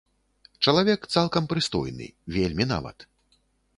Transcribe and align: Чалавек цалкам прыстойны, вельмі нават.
Чалавек 0.67 1.01
цалкам 1.17 1.49
прыстойны, 1.51 2.07
вельмі 2.39 2.69
нават. 2.75 3.07